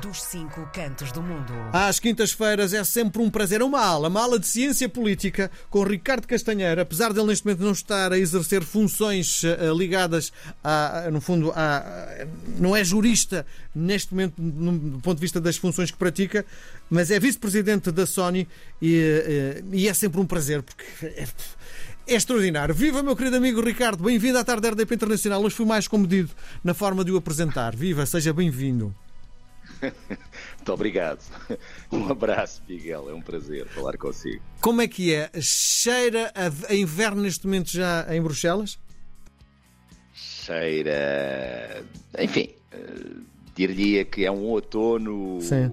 [0.00, 1.52] dos cinco cantos do mundo.
[1.72, 3.62] Às quintas-feiras é sempre um prazer.
[3.62, 6.80] Uma aula, uma aula de ciência política com Ricardo Castanheiro.
[6.80, 10.32] Apesar de ele neste momento não estar a exercer funções uh, ligadas
[10.64, 12.26] a, no fundo, a,
[12.58, 13.44] não é jurista
[13.74, 16.44] neste momento do ponto de vista das funções que pratica,
[16.88, 18.48] mas é vice-presidente da Sony
[18.80, 21.26] e, uh, e, é sempre um prazer porque é,
[22.06, 22.74] é extraordinário.
[22.74, 24.04] Viva, meu querido amigo Ricardo.
[24.04, 25.42] Bem-vindo à tarde da RDP Internacional.
[25.42, 26.30] Hoje fui mais comedido
[26.64, 27.76] na forma de o apresentar.
[27.76, 28.94] Viva, seja bem-vindo.
[30.56, 31.20] Muito obrigado.
[31.90, 33.10] Um abraço, Miguel.
[33.10, 34.42] É um prazer falar consigo.
[34.60, 35.30] Como é que é?
[35.40, 36.32] Cheira
[36.68, 38.78] a inverno neste momento já em Bruxelas?
[40.14, 41.84] Cheira.
[42.18, 43.22] Enfim, uh,
[43.54, 45.40] diria que é um outono.
[45.40, 45.70] Sim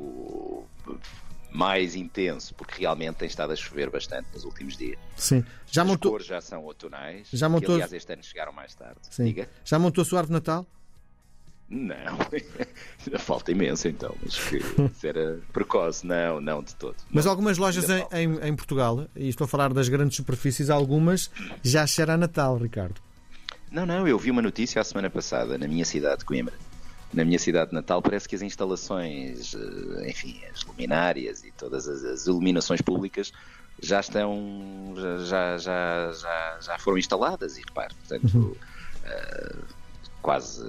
[1.51, 4.99] mais intenso, porque realmente tem estado a chover bastante nos últimos dias.
[5.15, 5.43] Sim.
[5.65, 6.11] Já As montou...
[6.11, 7.67] cores já são outonais, já montou...
[7.67, 8.99] que aliás este ano chegaram mais tarde.
[9.09, 9.25] Sim.
[9.25, 9.49] Diga.
[9.65, 10.65] Já montou a sua árvore de Natal?
[11.69, 12.17] Não,
[13.19, 16.95] falta imenso então, mas que era precoce, não, não de todo.
[17.11, 20.71] Mas não, algumas lojas em, em, em, Portugal, e estou a falar das grandes superfícies,
[20.71, 21.29] algumas
[21.63, 22.99] já cheira a Natal, Ricardo.
[23.71, 26.55] Não, não, eu vi uma notícia a semana passada na minha cidade de Coimbra.
[27.13, 31.87] Na minha cidade de Natal parece que as instalações, eh, enfim, as luminárias e todas
[31.87, 33.31] as, as iluminações públicas
[33.81, 34.93] já estão,
[35.25, 38.55] já, já, já, já foram instaladas e repare, portanto, uhum.
[39.05, 39.63] uh,
[40.21, 40.63] quase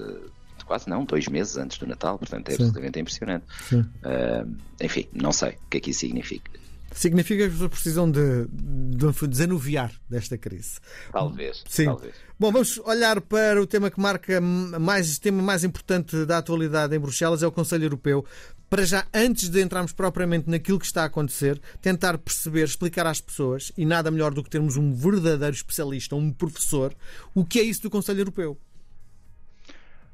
[0.71, 2.63] quase não, dois meses antes do Natal, portanto é Sim.
[2.63, 3.45] absolutamente impressionante.
[3.73, 6.49] Uh, enfim, não sei o que é que isso significa.
[6.93, 10.79] Significa que precisam de, de desanuviar desta crise.
[11.11, 11.65] Talvez.
[11.69, 11.87] Sim.
[11.87, 12.15] Talvez.
[12.39, 17.01] Bom, vamos olhar para o tema que marca mais tema mais importante da atualidade em
[17.01, 18.25] Bruxelas, é o Conselho Europeu.
[18.69, 23.21] Para já, antes de entrarmos propriamente naquilo que está a acontecer, tentar perceber, explicar às
[23.21, 26.95] pessoas, e nada melhor do que termos um verdadeiro especialista, um professor,
[27.35, 28.57] o que é isso do Conselho Europeu.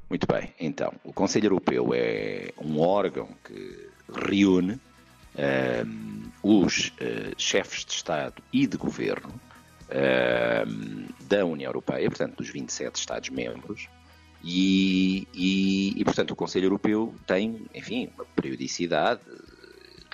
[0.09, 4.79] Muito bem, então, o Conselho Europeu é um órgão que reúne
[5.37, 9.33] ehm, os uh, chefes de Estado e de Governo
[9.89, 13.89] ehm, da União Europeia, portanto, dos 27 Estados-membros,
[14.41, 19.19] e, e, e, portanto, o Conselho Europeu tem, enfim, uma periodicidade,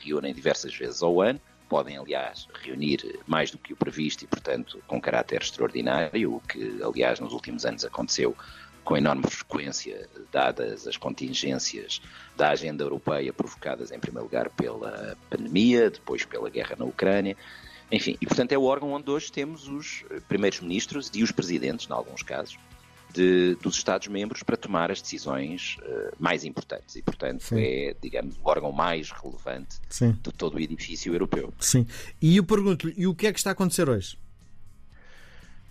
[0.04, 1.40] reúnem diversas vezes ao ano,
[1.70, 6.82] podem, aliás, reunir mais do que o previsto e, portanto, com caráter extraordinário, o que,
[6.82, 8.36] aliás, nos últimos anos aconteceu
[8.84, 12.02] com enorme frequência, dadas as contingências
[12.36, 17.38] da agenda europeia provocadas, em primeiro lugar, pela pandemia, depois pela guerra na Ucrânia.
[17.92, 21.88] Enfim, e portanto é o órgão onde hoje temos os primeiros ministros e os presidentes,
[21.88, 22.58] em alguns casos,
[23.14, 26.96] de, dos Estados-membros para tomar as decisões uh, mais importantes.
[26.96, 27.60] E, portanto, Sim.
[27.60, 30.14] é, digamos, o órgão mais relevante Sim.
[30.14, 31.54] de todo o edifício europeu.
[31.60, 31.86] Sim.
[32.22, 34.18] E eu pergunto-lhe, e o que é que está a acontecer hoje?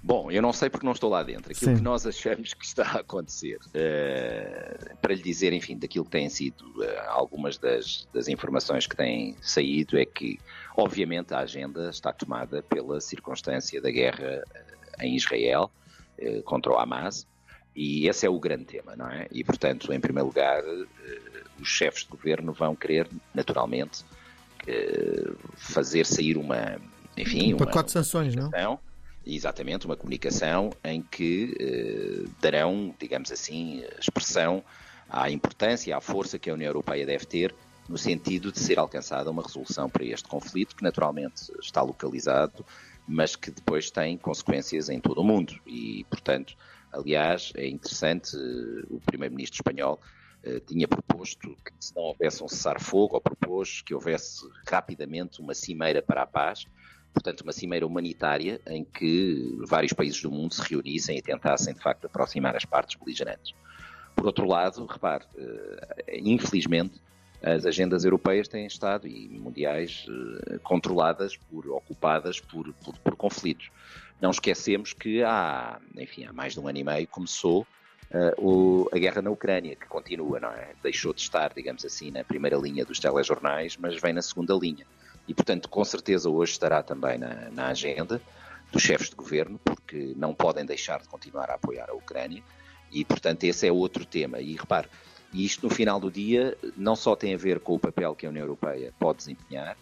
[0.04, 1.52] Bom, eu não sei porque não estou lá dentro.
[1.52, 1.76] Aquilo Sim.
[1.76, 6.28] que nós achamos que está a acontecer, uh, para lhe dizer, enfim, daquilo que têm
[6.28, 10.40] sido uh, algumas das, das, informações que têm saído, é que,
[10.76, 15.70] obviamente, a agenda está tomada pela circunstância da guerra uh, em Israel
[16.44, 17.26] contra o Hamas,
[17.74, 19.26] e esse é o grande tema, não é?
[19.32, 20.62] E, portanto, em primeiro lugar,
[21.58, 24.04] os chefes de governo vão querer, naturalmente,
[25.56, 26.78] fazer sair uma,
[27.16, 28.50] enfim, um pacote uma, de sanções, não?
[29.26, 34.64] Exatamente uma comunicação em que eh, darão, digamos assim, expressão
[35.08, 37.54] à importância, à força que a União Europeia deve ter
[37.88, 42.64] no sentido de ser alcançada uma resolução para este conflito, que naturalmente está localizado,
[43.06, 45.54] mas que depois tem consequências em todo o mundo.
[45.66, 46.56] E, portanto,
[46.92, 48.36] aliás, é interessante,
[48.88, 50.00] o Primeiro-Ministro espanhol
[50.42, 55.54] eh, tinha proposto que se não houvesse um cessar-fogo, ou propôs que houvesse rapidamente uma
[55.54, 56.66] cimeira para a paz,
[57.12, 61.80] portanto, uma cimeira humanitária em que vários países do mundo se reunissem e tentassem, de
[61.80, 63.54] facto, aproximar as partes beligerantes.
[64.14, 67.00] Por outro lado, repare, eh, infelizmente,
[67.42, 70.06] as agendas europeias têm estado, e mundiais,
[70.50, 73.70] eh, controladas, por, ocupadas por, por, por conflitos.
[74.20, 77.66] Não esquecemos que há, enfim, há mais de um ano e meio começou
[78.12, 80.70] uh, o, a guerra na Ucrânia, que continua, não é?
[80.80, 84.86] Deixou de estar, digamos assim, na primeira linha dos telejornais, mas vem na segunda linha
[85.32, 88.20] e, portanto, com certeza hoje estará também na, na agenda
[88.70, 92.42] dos chefes de governo, porque não podem deixar de continuar a apoiar a Ucrânia,
[92.92, 94.40] e, portanto, esse é outro tema.
[94.40, 94.88] E repare,
[95.32, 98.28] isto no final do dia não só tem a ver com o papel que a
[98.28, 99.74] União Europeia pode desempenhar,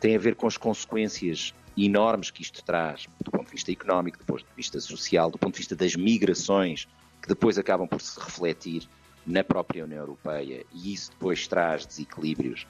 [0.00, 4.18] tem a ver com as consequências enormes que isto traz do ponto de vista económico,
[4.18, 6.88] do ponto de vista social, do ponto de vista das migrações,
[7.22, 8.88] que depois acabam por se refletir
[9.24, 12.66] na própria União Europeia, e isso depois traz desequilíbrios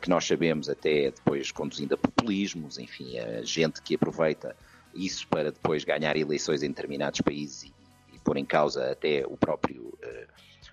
[0.00, 4.54] que nós sabemos até depois conduzindo a populismos, enfim, a gente que aproveita
[4.94, 7.74] isso para depois ganhar eleições em determinados países e,
[8.14, 10.26] e pôr em causa até o próprio, uh,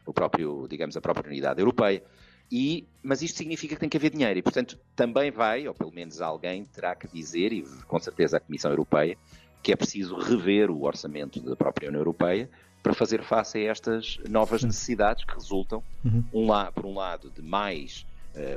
[0.06, 2.04] o próprio, digamos, a própria unidade europeia.
[2.52, 5.92] e, mas isto significa que tem que haver dinheiro e, portanto, também vai, ou pelo
[5.92, 9.18] menos alguém terá que dizer, e com certeza a Comissão Europeia,
[9.62, 12.50] que é preciso rever o orçamento da própria União Europeia
[12.82, 16.24] para fazer face a estas novas necessidades que resultam, uhum.
[16.34, 18.06] um por um lado, de mais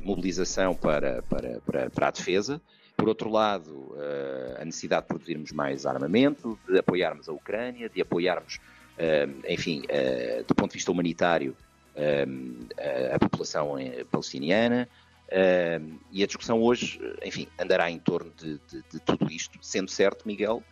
[0.02, 2.60] mobilização para, para, para, para, a defesa,
[2.96, 8.00] por outro lado, uh, a necessidade de produzirmos mais armamento, de apoiarmos a Ucrânia, de
[8.00, 9.82] apoiarmos, uh, enfim,
[10.46, 11.56] do ponto de vista humanitário,
[13.12, 13.74] a população
[14.10, 14.88] palestiniana.
[16.10, 20.26] e a discussão hoje, enfim, andará em torno de, de, de tudo isto, sendo certo,
[20.26, 20.62] Miguel,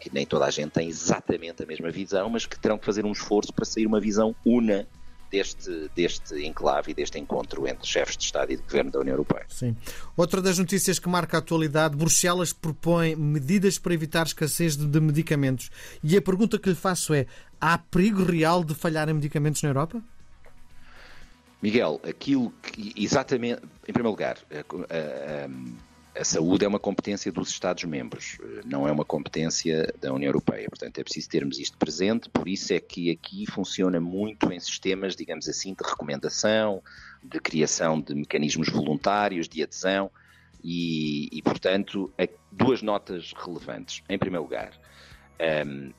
[0.00, 3.04] que nem toda a gente tem exatamente a mesma visão, mas que terão que fazer
[3.04, 4.86] um esforço para sair uma visão una
[5.32, 9.14] deste, deste enclave e deste encontro entre chefes de Estado e de Governo da União
[9.14, 9.46] Europeia.
[9.48, 9.74] Sim.
[10.14, 15.00] Outra das notícias que marca a atualidade, Bruxelas propõe medidas para evitar escassez de, de
[15.00, 15.70] medicamentos.
[16.04, 17.26] E a pergunta que lhe faço é,
[17.58, 20.02] há perigo real de falhar em medicamentos na Europa?
[21.62, 25.48] Miguel, aquilo que exatamente, em primeiro lugar, a, a, a,
[26.14, 30.68] a saúde é uma competência dos Estados-membros, não é uma competência da União Europeia.
[30.68, 35.16] Portanto, é preciso termos isto presente, por isso é que aqui funciona muito em sistemas,
[35.16, 36.82] digamos assim, de recomendação,
[37.22, 40.10] de criação de mecanismos voluntários, de adesão,
[40.62, 42.12] e, e portanto,
[42.50, 44.02] duas notas relevantes.
[44.08, 44.72] Em primeiro lugar,
[45.66, 45.92] hum,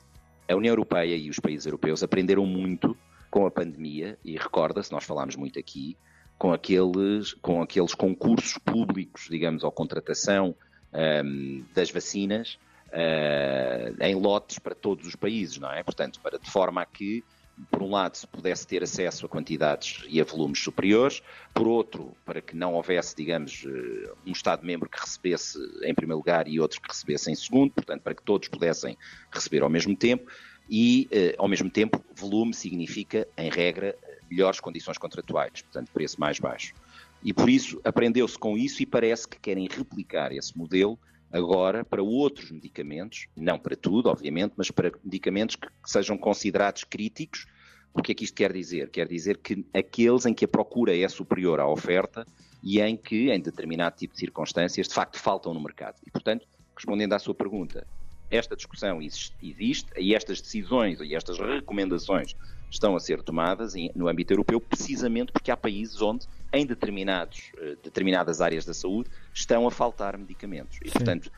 [0.48, 2.96] a União Europeia e os países europeus aprenderam muito
[3.30, 5.96] com a pandemia, e recorda-se, nós falámos muito aqui,
[6.38, 10.54] com aqueles, com aqueles concursos públicos, digamos, ou contratação
[10.92, 12.58] um, das vacinas
[12.88, 15.82] uh, em lotes para todos os países, não é?
[15.82, 17.24] Portanto, para, de forma a que,
[17.70, 21.22] por um lado, se pudesse ter acesso a quantidades e a volumes superiores,
[21.52, 26.48] por outro, para que não houvesse, digamos, eh, um Estado-membro que recebesse em primeiro lugar
[26.48, 28.98] e outros que recebessem em segundo, portanto, para que todos pudessem
[29.30, 30.28] receber ao mesmo tempo,
[30.68, 33.94] e, uh, ao mesmo tempo, volume significa, em regra,
[34.30, 36.74] melhores condições contratuais, portanto, preço mais baixo.
[37.22, 40.98] E por isso aprendeu-se com isso e parece que querem replicar esse modelo
[41.32, 47.46] agora para outros medicamentos, não para tudo, obviamente, mas para medicamentos que sejam considerados críticos.
[47.92, 48.90] O que é que isto quer dizer?
[48.90, 52.26] Quer dizer que aqueles em que a procura é superior à oferta
[52.62, 55.96] e em que, em determinado tipo de circunstâncias, de facto faltam no mercado.
[56.06, 56.46] E, portanto,
[56.76, 57.86] respondendo à sua pergunta,
[58.30, 62.34] esta discussão existe e estas decisões e estas recomendações
[62.70, 67.76] estão a ser tomadas no âmbito europeu precisamente porque há países onde, em determinados, eh,
[67.82, 70.78] determinadas áreas da saúde, estão a faltar medicamentos.
[70.82, 70.92] E, Sim.
[70.92, 71.30] portanto,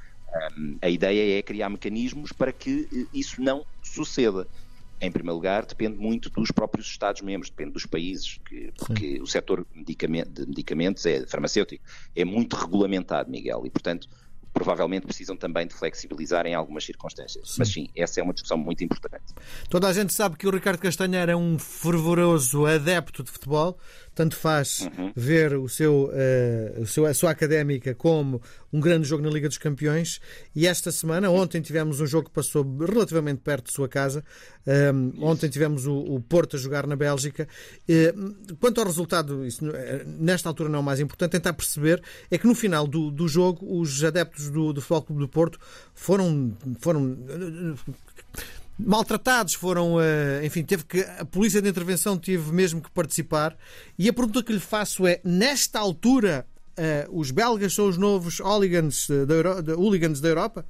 [0.57, 4.47] hum, a ideia é criar mecanismos para que eh, isso não suceda.
[4.99, 9.21] Em primeiro lugar, depende muito dos próprios Estados-membros, depende dos países, que, porque Sim.
[9.21, 11.85] o setor de medicamentos é farmacêutico,
[12.15, 14.09] é muito regulamentado, Miguel, e portanto
[14.57, 17.51] provavelmente precisam também de flexibilizar em algumas circunstâncias.
[17.51, 17.55] Sim.
[17.59, 19.35] Mas sim, essa é uma discussão muito importante.
[19.69, 23.79] Toda a gente sabe que o Ricardo Castanheira é um fervoroso adepto de futebol,
[24.17, 25.13] tanto faz uhum.
[25.15, 28.41] ver o seu, uh, o seu, a sua académica como
[28.73, 30.23] um grande jogo na Liga dos Campeões.
[30.55, 34.25] E esta semana, ontem tivemos um jogo que passou relativamente perto de sua casa.
[34.67, 37.47] Um, ehm, ontem tivemos o, o, Porto a jogar na Bélgica.
[37.89, 42.03] Uh, quanto ao resultado, isso, eh, nesta altura não é o mais importante, tentar perceber
[42.31, 45.59] é que no final do, do jogo os adeptos do, do Futebol Clube do Porto
[45.95, 47.19] foram, foram
[48.79, 53.57] maltratados, foram, eh, enfim, teve que a polícia de intervenção teve mesmo que participar.
[53.99, 56.47] E a pergunta que lhe faço é: nesta altura,
[56.77, 59.81] eh, os belgas são os novos hooligans da, Euro...
[59.81, 60.65] hooligans da Europa?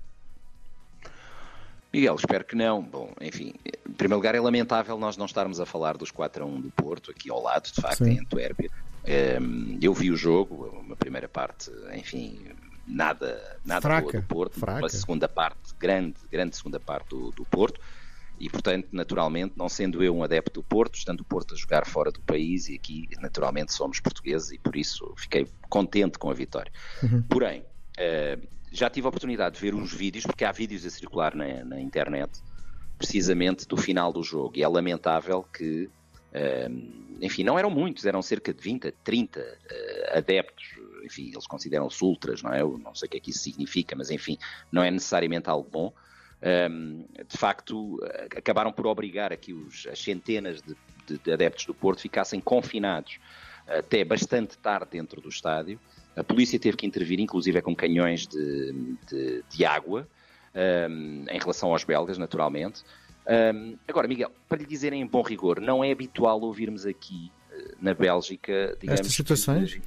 [1.92, 2.82] Miguel, espero que não.
[2.82, 6.46] Bom, enfim, em primeiro lugar é lamentável nós não estarmos a falar dos 4 a
[6.46, 8.10] 1 do Porto, aqui ao lado, de facto, Sim.
[8.10, 8.70] em Antuérpia.
[9.04, 12.38] Ehm, eu vi o jogo, uma primeira parte, enfim,
[12.86, 14.78] nada, nada fraca, boa do Porto, fraca.
[14.80, 17.80] uma segunda parte, grande, grande segunda parte do, do Porto,
[18.38, 21.86] e portanto, naturalmente, não sendo eu um adepto do Porto, estando o Porto a jogar
[21.86, 26.34] fora do país, e aqui naturalmente somos portugueses, e por isso fiquei contente com a
[26.34, 26.70] vitória.
[27.02, 27.22] Uhum.
[27.22, 31.34] Porém, uh, já tive a oportunidade de ver uns vídeos, porque há vídeos a circular
[31.34, 32.42] na, na internet,
[32.98, 38.20] precisamente do final do jogo, e é lamentável que, uh, enfim, não eram muitos, eram
[38.20, 40.75] cerca de 20, 30 uh, adeptos
[41.06, 42.60] enfim, eles consideram-se ultras, não é?
[42.60, 44.36] Eu não sei o que é que isso significa, mas enfim,
[44.70, 45.92] não é necessariamente algo bom.
[46.70, 47.98] Um, de facto,
[48.36, 53.18] acabaram por obrigar aqui os, as centenas de, de, de adeptos do Porto ficassem confinados
[53.66, 55.80] até bastante tarde dentro do estádio.
[56.14, 60.08] A polícia teve que intervir, inclusive com canhões de, de, de água,
[60.90, 62.82] um, em relação aos belgas, naturalmente.
[63.26, 67.30] Um, agora, Miguel, para lhe dizer em bom rigor, não é habitual ouvirmos aqui
[67.80, 69.80] na Bélgica, digamos, Estas situações?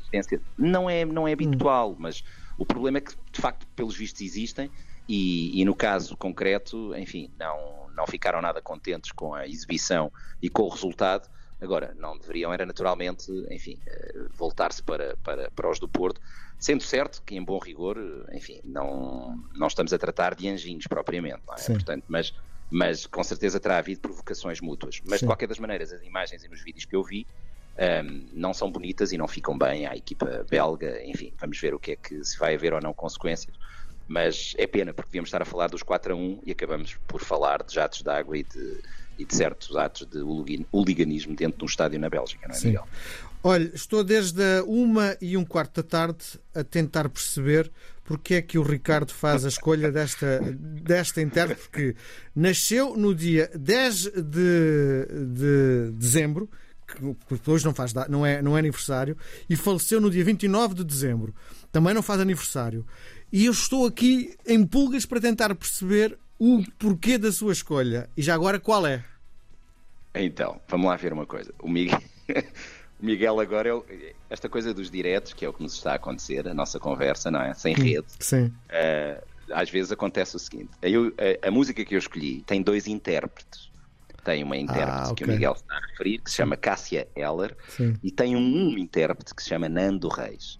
[0.57, 1.95] não é, não é habitual, hum.
[1.99, 2.23] mas
[2.57, 4.69] o problema é que, de facto, pelos vistos existem
[5.07, 10.49] e, e, no caso concreto, enfim, não, não ficaram nada contentes com a exibição e
[10.49, 11.27] com o resultado.
[11.59, 16.21] Agora, não deveriam, era naturalmente, enfim, eh, voltar-se para, para, para os do Porto,
[16.59, 17.97] sendo certo que, em bom rigor,
[18.31, 21.65] enfim, não, não estamos a tratar de anjinhos propriamente, não é?
[21.65, 22.33] Portanto, mas,
[22.69, 25.01] mas com certeza terá havido provocações mútuas.
[25.05, 25.25] Mas, Sim.
[25.25, 27.25] de qualquer das maneiras, as imagens e nos vídeos que eu vi,
[27.79, 31.01] um, não são bonitas e não ficam bem à equipa belga.
[31.05, 33.55] Enfim, vamos ver o que é que se vai haver ou não consequências.
[34.07, 37.21] Mas é pena, porque devíamos estar a falar dos 4 a 1 e acabamos por
[37.21, 38.81] falar de jatos de água e de,
[39.19, 40.19] e de certos atos de
[40.73, 42.67] hooliganismo dentro de um estádio na Bélgica, não é, Sim.
[42.69, 42.87] Miguel?
[43.41, 47.71] Olha, estou desde a uma e um quarto da tarde a tentar perceber
[48.03, 51.95] porque é que o Ricardo faz a escolha desta, desta intérprete, porque
[52.35, 55.05] nasceu no dia 10 de,
[55.35, 56.49] de dezembro,
[57.43, 59.17] que hoje não, faz, não, é, não é aniversário,
[59.49, 61.33] e faleceu no dia 29 de dezembro.
[61.71, 62.85] Também não faz aniversário.
[63.31, 68.09] E eu estou aqui em pulgas para tentar perceber o porquê da sua escolha.
[68.15, 69.03] E já agora qual é?
[70.15, 71.53] Então, vamos lá ver uma coisa.
[71.59, 72.01] O Miguel,
[72.99, 75.95] o Miguel agora, é esta coisa dos diretos, que é o que nos está a
[75.95, 77.53] acontecer, a nossa conversa, não é?
[77.53, 78.07] Sem rede.
[78.19, 78.45] Sim.
[78.45, 81.13] Uh, às vezes acontece o seguinte: eu,
[81.43, 83.69] a, a, música que eu escolhi tem dois intérpretes
[84.29, 85.15] tem uma intérprete ah, okay.
[85.15, 87.95] que o Miguel está a referir, que se chama Cássia Heller, Sim.
[88.03, 90.59] e tem um, um, intérprete que se chama Nando Reis.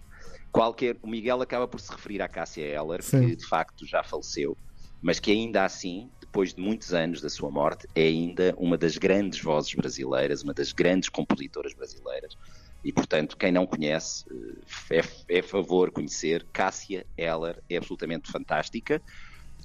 [0.50, 3.28] Qualquer, o Miguel acaba por se referir à Cássia Heller, Sim.
[3.28, 4.56] que de facto já faleceu,
[5.00, 8.98] mas que ainda assim, depois de muitos anos da sua morte, é ainda uma das
[8.98, 12.36] grandes vozes brasileiras, uma das grandes compositoras brasileiras.
[12.82, 14.24] E, portanto, quem não conhece,
[14.90, 14.98] eh,
[15.28, 16.44] é, é favor conhecer.
[16.52, 19.00] Cássia Heller é absolutamente fantástica.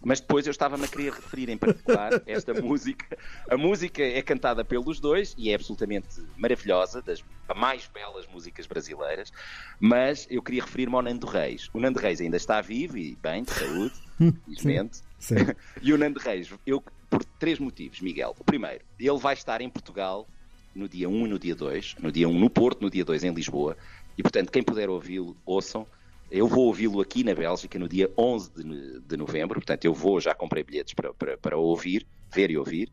[0.05, 3.17] Mas depois eu estava-me a querer referir em particular esta música.
[3.49, 7.23] A música é cantada pelos dois e é absolutamente maravilhosa, das
[7.55, 9.33] mais belas músicas brasileiras.
[9.79, 11.71] Mas eu queria referir-me ao Nando Reis.
[11.73, 13.95] O Nando Reis ainda está vivo e bem, de saúde,
[14.45, 15.01] felizmente.
[15.81, 18.35] e o Nando Reis, eu, por três motivos, Miguel.
[18.37, 20.27] O primeiro, ele vai estar em Portugal
[20.75, 21.95] no dia 1 e no dia 2.
[21.99, 23.75] No dia 1 no Porto, no dia 2 em Lisboa.
[24.15, 25.87] E portanto, quem puder ouvi-lo, ouçam.
[26.29, 30.19] Eu vou ouvi-lo aqui na Bélgica no dia 11 de, de novembro, portanto, eu vou,
[30.19, 32.91] já comprei bilhetes para, para, para ouvir, ver e ouvir.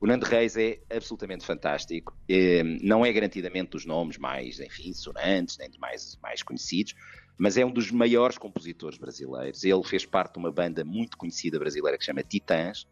[0.00, 2.16] O Nando Reis é absolutamente fantástico.
[2.28, 6.94] É, não é garantidamente dos nomes mais, enfim, sonantes, nem dos mais, mais conhecidos,
[7.36, 9.64] mas é um dos maiores compositores brasileiros.
[9.64, 12.86] Ele fez parte de uma banda muito conhecida brasileira que se chama Titãs,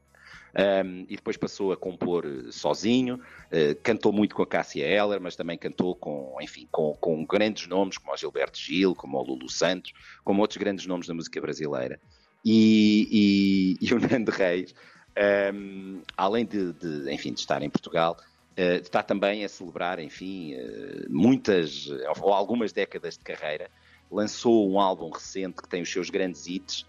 [0.55, 5.21] um, e depois passou a compor eh, sozinho, uh, cantou muito com a Cássia Eller,
[5.21, 9.23] mas também cantou com, enfim, com, com grandes nomes como o Gilberto Gil, como o
[9.23, 9.93] Lulu Santos,
[10.25, 12.01] como outros grandes nomes da música brasileira.
[12.43, 14.75] E, e, e o Nando Reis,
[15.53, 18.17] um, além de, de, enfim, de estar em Portugal,
[18.57, 21.91] uh, está também a celebrar, enfim, uh, muitas
[22.23, 23.71] ou algumas décadas de carreira.
[24.11, 26.87] Lançou um álbum recente que tem os seus grandes hits,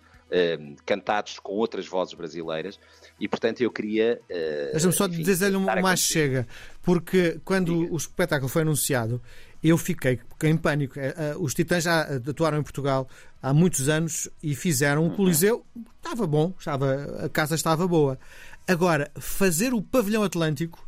[0.85, 2.79] cantados com outras vozes brasileiras
[3.19, 4.19] e portanto eu queria.
[4.29, 6.47] Uh, Deixa-me só dizer-lhe um mais chega,
[6.81, 7.93] porque quando Diga.
[7.93, 9.21] o espetáculo foi anunciado,
[9.63, 10.99] eu fiquei em pânico.
[10.99, 13.07] Eh, eh, os Titãs já atuaram em Portugal
[13.41, 15.15] há muitos anos e fizeram um uhum.
[15.15, 15.65] Coliseu.
[15.97, 18.19] Estava bom, estava, a casa estava boa.
[18.67, 20.86] Agora, fazer o Pavilhão Atlântico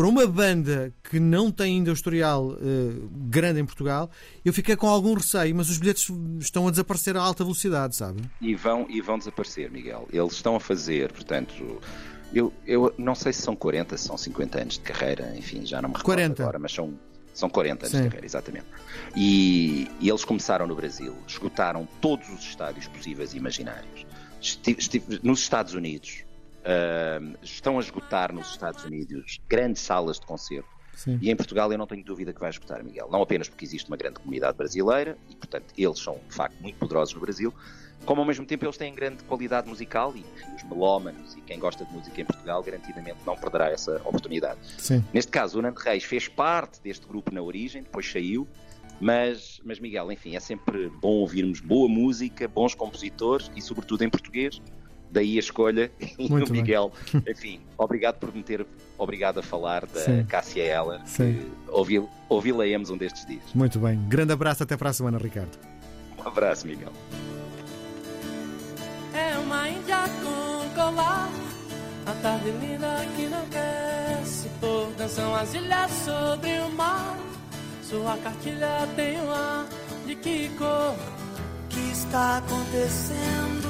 [0.00, 4.10] para uma banda que não tem ainda o historial uh, grande em Portugal,
[4.42, 8.22] eu fiquei com algum receio, mas os bilhetes estão a desaparecer a alta velocidade, sabe?
[8.40, 10.08] E vão, e vão desaparecer, Miguel.
[10.10, 11.82] Eles estão a fazer, portanto,
[12.32, 15.82] eu, eu não sei se são 40, se são 50 anos de carreira, enfim, já
[15.82, 16.42] não me recordo 40.
[16.44, 16.98] agora, mas são,
[17.34, 17.98] são 40 anos Sim.
[17.98, 18.66] de carreira, exatamente.
[19.14, 24.06] E, e, eles começaram no Brasil, esgotaram todos os estádios possíveis e imaginários.
[24.40, 26.24] Estive, estive nos Estados Unidos,
[26.60, 30.68] Uh, estão a esgotar nos Estados Unidos grandes salas de concerto.
[30.94, 31.18] Sim.
[31.22, 33.08] E em Portugal eu não tenho dúvida que vai esgotar, Miguel.
[33.10, 36.78] Não apenas porque existe uma grande comunidade brasileira e, portanto, eles são de facto muito
[36.78, 37.54] poderosos no Brasil,
[38.04, 40.24] como ao mesmo tempo eles têm grande qualidade musical e
[40.54, 44.58] os melómanos e quem gosta de música em Portugal garantidamente não perderá essa oportunidade.
[44.78, 45.02] Sim.
[45.12, 48.46] Neste caso, o Nando Reis fez parte deste grupo na origem, depois saiu,
[49.00, 54.10] mas, mas Miguel, enfim, é sempre bom ouvirmos boa música, bons compositores e, sobretudo, em
[54.10, 54.60] português
[55.10, 55.90] daí a escolha.
[56.18, 56.92] E o Miguel,
[57.26, 58.66] enfim, obrigado por me ter
[58.98, 60.24] obrigado a falar da Sim.
[60.24, 61.00] Cássia Heller.
[61.68, 63.42] Ouvi, ouvi um destes dias.
[63.54, 63.98] Muito bem.
[64.08, 65.58] Grande abraço, até para a semana, Ricardo.
[66.18, 66.92] Um abraço, Miguel.
[69.14, 71.30] É uma índia com colar,
[72.06, 74.92] a tarde linda que não quer se pôr.
[74.96, 77.18] Dançam as ilhas sobre o mar,
[77.82, 79.66] sua cartilha tem um ar
[80.06, 80.94] de que cor
[81.68, 83.69] que está acontecendo.